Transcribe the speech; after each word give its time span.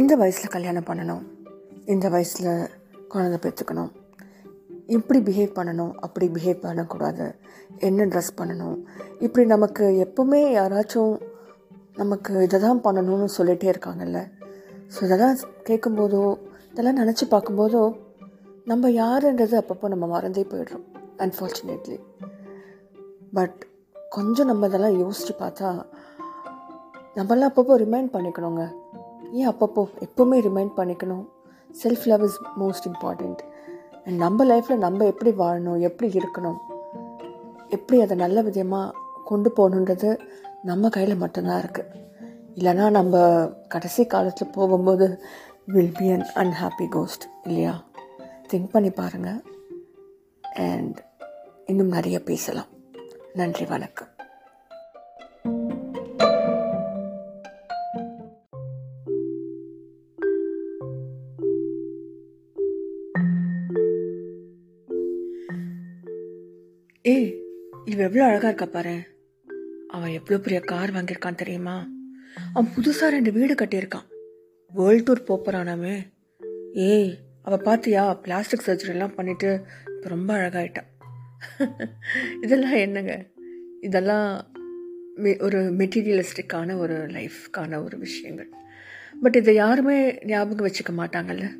இந்த 0.00 0.12
வயசில் 0.20 0.52
கல்யாணம் 0.52 0.86
பண்ணணும். 0.88 1.24
இந்த 1.92 2.06
வயசில் 2.12 2.70
குழந்தை 3.12 3.38
பெற்றுக்கணும். 3.44 3.90
இப்படி 4.96 5.18
பிஹேவ் 5.26 5.56
பண்ணணும் 5.58 5.90
அப்படி 6.04 6.26
பிஹேவ் 6.36 6.62
பண்ணக்கூடாது. 6.62 7.26
என்ன 7.88 8.06
ட்ரெஸ் 8.12 8.30
பண்ணணும்? 8.38 8.76
இப்படி 9.26 9.44
நமக்கு 9.46 9.84
எப்போவுமே 10.04 10.40
யாராச்சும் 10.58 11.12
நமக்கு 12.00 12.32
இதை 12.46 12.60
தான் 12.60 12.82
பண்ணணும்னு 12.86 13.28
சொல்லிகிட்டே 13.38 13.68
இருக்காங்கல்ல. 13.72 14.20
ஸோ 14.94 15.00
இதெல்லாம் 15.06 15.36
கேட்கும்போதோ 15.68 16.22
இதெல்லாம் 16.70 17.00
நினச்சி 17.02 17.26
பார்க்கும்போதோ 17.34 17.82
நம்ம 18.70 18.90
யாருன்றது 19.02 19.56
அப்பப்போ 19.60 19.86
நம்ம 19.94 20.06
மறந்தே 20.06 20.44
போயிடுறோம் 20.52 20.86
அன்ஃபார்ச்சுனேட்லி 21.24 21.98
பட் 23.38 23.58
கொஞ்சம் 24.16 24.50
நம்ம 24.52 24.68
இதெல்லாம் 24.70 24.98
யோசித்து 25.02 25.34
பார்த்தா 25.44 25.68
நம்மளாம் 27.18 27.50
அப்பப்போ 27.50 27.74
ரிமைண்ட் 27.84 28.14
பண்ணிக்கணுங்க. 28.16 28.64
ஏன் 29.32 29.48
அப்பப்போ 29.48 29.88
எப்போவுமே 29.98 30.38
ரிமைண்ட் 30.46 30.72
பண்ணிக்கணும். 30.76 31.26
Self 31.82 32.06
love 32.06 32.22
is 32.22 32.40
most 32.60 32.90
important 32.90 33.40
and 34.04 34.18
நம்ம 34.18 34.44
லைஃப்பில் 34.44 34.76
நம்ம 34.76 35.06
எப்படி 35.06 35.30
வாழணும் 35.30 35.80
எப்படி 35.80 36.18
இருக்கணும் 36.18 36.58
எப்படி 37.68 38.00
அதை 38.00 38.16
நல்ல 38.16 38.42
விதமாக 38.42 38.94
கொண்டு 39.24 39.52
போகணுன்றது 39.56 40.20
நம்ம 40.62 40.88
கையில் 40.88 41.16
மட்டும்தான் 41.16 41.62
இருக்குது 41.62 42.00
இல்லைனா 42.54 42.90
நம்ம 42.90 43.46
கடைசி 43.68 44.06
காலத்தில் 44.06 44.50
போகும்போது 44.50 45.22
will 45.66 45.92
be 45.98 46.10
un 46.10 46.26
unhappy 46.34 46.88
ghost 46.88 47.22
இல்லையா? 47.44 47.84
திங்க் 48.52 48.70
பண்ணி 48.70 48.90
பாருங்கள் 48.90 49.42
அண்ட் 50.54 51.04
இன்னும் 51.66 51.88
நிறைய 51.88 52.22
பேசலாம். 52.22 52.70
நன்றி 53.34 53.64
வணக்கம். 53.64 54.08
ஏய் 67.02 67.40
இவ 67.84 68.02
எவ்வளோ 68.02 68.24
அழகாக 68.24 68.46
இருக்கா 68.46 68.66
பாரு. 68.66 69.02
அவன் 69.88 70.10
எவ்வளோ 70.10 70.38
பெரிய 70.40 70.60
கார் 70.60 70.92
வாங்கியிருக்கான் 70.92 71.34
தெரியுமா? 71.34 71.88
அவன் 72.54 72.70
புதுசாக 72.76 73.08
ரெண்டு 73.08 73.32
வீடு 73.32 73.54
கட்டியிருக்கான். 73.54 74.06
வேர்ல்ட் 74.72 75.08
டூர் 75.08 75.28
போகிறானாமே 75.28 76.12
ஏய் 76.72 77.18
அவள் 77.42 77.58
பார்த்தியா 77.58 78.20
பிளாஸ்டிக் 78.20 78.62
சர்ஜரிலாம் 78.66 79.14
பண்ணிட்டு 79.14 79.64
இப்போ 79.96 80.08
ரொம்ப 80.08 80.34
அழகாயிட்டான் 80.34 80.90
இதெல்லாம் 82.42 82.72
என்னங்க? 82.72 83.26
இதெல்லாம் 83.80 84.50
மெ- 85.16 85.42
ஒரு 85.42 85.58
மெட்டீரியலிஸ்டிக்கான 85.58 86.78
ஒரு 86.78 86.94
லைஃப்க்கான 86.94 87.84
ஒரு 87.84 87.98
விஷயங்கள். 87.98 88.50
பட் 89.20 89.34
இதை 89.34 89.54
யாருமே 89.54 90.18
ஞாபகம் 90.24 90.66
வச்சுக்க 90.66 90.98
மாட்டாங்கல்ல? 90.98 91.50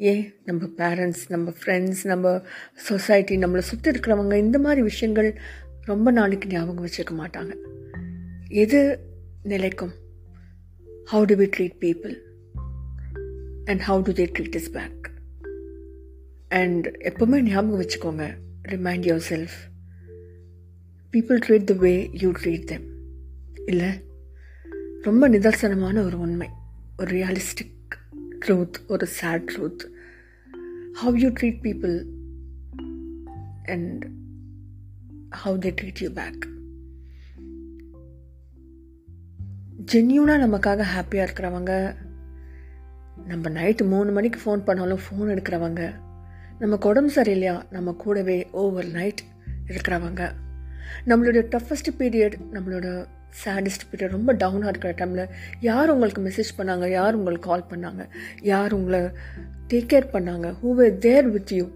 ஏன் 0.00 0.34
நம்ம 0.44 0.66
பேரண்ட்ஸ் 0.76 1.24
நம்ம 1.28 1.52
ஃப்ரெண்ட்ஸ் 1.64 2.04
நம்ம 2.04 2.42
சொசைட்டி 2.76 3.36
நம்மளை 3.36 3.58
சுற்றி 3.58 3.90
இருக்கிறவங்க 3.90 4.34
இந்த 4.34 4.58
மாதிரி 4.58 4.82
விஷயங்கள் 4.82 5.38
ரொம்ப 5.80 6.10
நாளைக்கு 6.10 6.48
ஞாபகம் 6.48 6.86
வச்சுக்க 6.86 7.10
மாட்டாங்க. 7.10 7.56
எது 8.48 8.98
நிலைக்கும்? 9.42 9.92
How 11.12 11.24
do 11.24 11.34
we 11.34 11.50
treat 11.56 11.76
people 11.80 12.16
and 13.64 13.80
how 13.80 14.02
do 14.02 14.12
they 14.12 14.26
treat 14.26 14.54
is 14.54 14.70
back 14.70 15.10
and 16.48 16.86
எப்பவுமே 16.86 17.40
ஞாபகம் 17.40 17.80
வச்சுக்கோங்க 17.80 18.22
remind 18.68 19.04
your 19.08 19.22
self 19.28 19.58
people 21.12 21.40
treat 21.48 21.64
the 21.64 21.74
way 21.74 22.10
you 22.12 22.30
treat 22.30 22.64
them 22.64 22.84
இல்லை? 23.66 23.88
ரொம்ப 25.02 25.28
நிதர்சனமான 25.28 26.04
ஒரு 26.04 26.18
உண்மை 26.18 26.48
ஒரு 26.98 27.16
ரியலிஸ்டிக் 27.16 27.78
ட்ரூத் 28.46 28.74
ஒரு 28.88 29.06
sad 29.06 29.50
truth 29.50 29.80
how 30.92 31.18
you 31.18 31.28
treat 31.28 31.60
people 31.62 32.04
and 33.64 34.04
how 35.44 35.58
they 35.58 35.74
treat 35.80 36.00
you 36.00 36.10
back 36.10 36.48
ஜென்யூனாக 39.92 40.34
நமக்காக 40.34 40.84
ஹாப்பியாக 40.96 41.28
இருக்கிறவங்க 41.28 41.94
நம்ம 43.26 43.48
நைட்டு 43.48 43.88
மூணு 43.88 44.12
மணிக்கு 44.12 44.40
ஃபோன் 44.40 44.64
பண்ணாலும் 44.64 44.98
ஃபோன் 44.98 45.22
எடுக்கிறவங்க 45.22 45.94
நமக்கு 46.58 46.88
உடம்பு 46.88 47.12
சரியில்லையா 47.12 47.62
நம்ம 47.70 47.92
கூடவே 47.92 48.48
ஓவர் 48.50 48.86
நைட் 48.86 49.20
இருக்கிறவங்க. 49.66 50.32
நம்மளுடைய 51.06 51.42
டஃபஸ்ட் 51.56 51.90
பீரியட் 51.98 52.32
நம்மளோட 52.52 53.06
சேடஸ்ட் 53.44 53.84
பீரியட் 53.90 54.16
ரொம்ப 54.16 54.34
டவுனாக 54.34 54.66
இருக்கிற 54.66 54.94
டைமில் 54.94 55.28
யார் 55.60 55.90
உங்களுக்கு 55.90 56.22
மெசேஜ் 56.22 56.60
பண்ணாங்க? 56.60 56.90
யார் 56.90 57.14
உங்களுக்கு 57.14 57.48
கால் 57.48 57.66
பண்ணாங்க? 57.70 58.08
யார் 58.42 58.72
உங்களை 58.72 59.00
டேக் 59.68 59.90
கேர் 59.92 60.08
பண்ணாங்க? 60.12 60.54
Who 60.62 60.74
were 60.74 60.98
there 60.98 61.28
with 61.28 61.52
you 61.52 61.68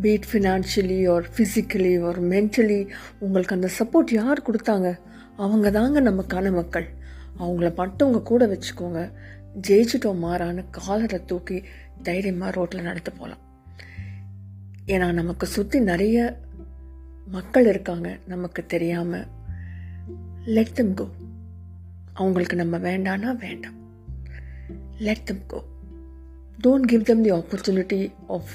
be it 0.00 0.26
financially 0.32 1.14
or 1.14 1.26
physically 1.36 2.06
or 2.06 2.22
mentally 2.22 2.88
உங்களுக்கு 3.18 3.54
அந்த 3.54 3.70
சப்போர்ட் 3.78 4.12
யார் 4.12 4.42
கொடுத்தாங்க? 4.42 4.98
அவங்க 5.36 5.70
தாங்க 5.70 6.00
நமக்கான 6.00 6.52
மக்கள். 6.52 6.88
அவங்கள 7.38 7.74
மட்டும் 7.74 8.08
உங்கள் 8.08 8.22
கூட 8.22 8.46
வச்சுக்கோங்க. 8.46 9.00
ஜெயிச்சிட்டோம் 9.68 10.22
மாறான்னு 10.22 10.64
காலரை 10.70 11.24
தூக்கி 11.24 11.62
தைரியமாக 12.02 12.50
ரோட்டில் 12.50 12.82
நடத்து 12.82 13.12
போகலாம் 13.12 13.42
ஏன்னா 14.86 15.12
நமக்கு 15.12 15.46
சுற்றி 15.46 15.80
நிறைய 15.80 16.36
மக்கள் 17.26 17.66
இருக்காங்க. 17.66 18.16
நமக்கு 18.26 18.66
தெரியாமல் 18.66 19.26
லெட் 20.54 20.72
தம் 20.72 20.94
கோ 20.94 21.04
அவங்களுக்கு 22.14 22.56
நம்ம 22.56 22.76
வேண்டானா 22.78 23.30
வேண்டாம் 23.36 23.78
let 24.98 25.24
them 25.24 25.46
go 25.46 25.60
don't 26.58 26.84
give 26.84 27.02
them 27.02 27.22
the 27.22 27.32
opportunity 27.32 28.10
of 28.26 28.52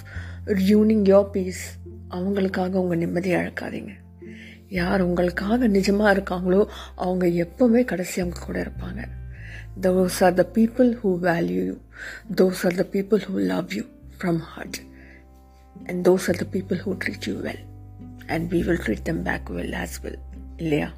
ruining 0.62 1.03
your 1.06 1.28
peace 1.31 1.63
அவங்களுக்காக 2.09 2.74
உங்கள் 2.74 2.97
நிம்மதியை 2.97 3.35
அழக்காதீங்க 3.40 3.94
யார் 4.69 5.02
உங்களுக்காக 5.02 5.68
நிஜமாக 5.68 6.13
இருக்காங்களோ 6.16 6.62
அவங்க 6.96 7.28
எப்போவுமே 7.46 7.84
கடைசி 7.84 8.22
அவங்க 8.22 8.40
கூட 8.46 8.59
இருப்பாங்க 8.59 9.02
those 9.81 10.23
are 10.23 10.34
the 10.34 10.46
people 10.53 10.90
who 11.02 11.12
value 11.22 11.66
you 11.66 11.75
those 12.35 12.63
are 12.66 12.75
the 12.75 12.88
people 12.91 13.22
who 13.22 13.35
love 13.46 13.68
you 13.73 13.84
from 14.18 14.41
heart 14.53 14.79
and 15.75 16.02
those 16.08 16.28
are 16.28 16.35
the 16.35 16.47
people 16.52 16.81
who 16.85 16.94
treat 17.06 17.28
you 17.28 17.35
well 17.41 17.63
and 18.28 18.47
we 18.53 18.62
will 18.63 18.84
treat 18.85 19.06
them 19.12 19.23
back 19.23 19.50
well 19.50 19.78
as 19.84 20.00
well 20.03 20.19
இல்லையா 20.58 20.90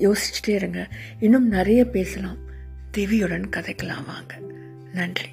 யோசிச்சுட்டே 0.00 0.48
இருங்க. 0.48 0.88
இன்னும் 1.18 1.48
நிறைய 1.48 1.84
பேசலாம். 1.84 2.36
தேவியுடன் 2.96 3.44
கதைக்கலாம் 3.50 4.04
வாங்க. 4.04 4.38
நன்றி. 4.92 5.28